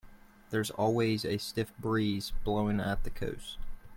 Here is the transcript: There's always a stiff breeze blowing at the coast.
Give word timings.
There's 0.49 0.71
always 0.71 1.25
a 1.25 1.37
stiff 1.37 1.71
breeze 1.77 2.33
blowing 2.43 2.79
at 2.79 3.03
the 3.03 3.11
coast. 3.11 3.59